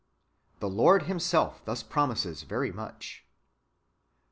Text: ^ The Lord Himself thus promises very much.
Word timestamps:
^ 0.57 0.59
The 0.59 0.67
Lord 0.67 1.03
Himself 1.03 1.63
thus 1.63 1.83
promises 1.83 2.41
very 2.41 2.71
much. 2.71 3.23